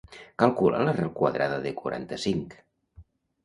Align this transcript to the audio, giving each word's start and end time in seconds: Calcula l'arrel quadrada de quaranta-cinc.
Calcula 0.43 0.79
l'arrel 0.87 1.11
quadrada 1.21 1.61
de 1.67 1.77
quaranta-cinc. 1.85 2.61